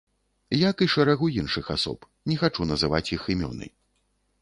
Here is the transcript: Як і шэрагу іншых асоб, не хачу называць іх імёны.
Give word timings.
Як 0.69 0.75
і 0.85 0.87
шэрагу 0.93 1.29
іншых 1.41 1.69
асоб, 1.75 2.09
не 2.33 2.41
хачу 2.43 2.71
называць 2.73 3.07
іх 3.19 3.31
імёны. 3.37 3.73